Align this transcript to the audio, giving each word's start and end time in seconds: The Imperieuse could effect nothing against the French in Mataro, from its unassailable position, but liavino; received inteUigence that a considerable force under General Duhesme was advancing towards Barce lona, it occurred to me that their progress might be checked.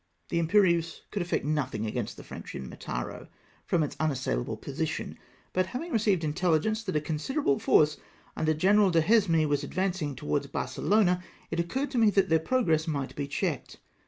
The 0.29 0.39
Imperieuse 0.39 1.01
could 1.11 1.21
effect 1.21 1.45
nothing 1.45 1.85
against 1.85 2.17
the 2.17 2.23
French 2.23 2.55
in 2.55 2.67
Mataro, 2.67 3.27
from 3.67 3.83
its 3.83 3.95
unassailable 3.99 4.57
position, 4.57 5.15
but 5.53 5.67
liavino; 5.67 5.91
received 5.91 6.23
inteUigence 6.23 6.83
that 6.85 6.95
a 6.95 7.01
considerable 7.01 7.59
force 7.59 7.97
under 8.35 8.55
General 8.55 8.89
Duhesme 8.89 9.47
was 9.47 9.63
advancing 9.63 10.15
towards 10.15 10.47
Barce 10.47 10.79
lona, 10.79 11.21
it 11.51 11.59
occurred 11.59 11.91
to 11.91 11.99
me 11.99 12.09
that 12.09 12.29
their 12.29 12.39
progress 12.39 12.87
might 12.87 13.15
be 13.15 13.27
checked. 13.27 13.77